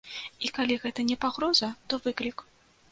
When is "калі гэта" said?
0.55-1.07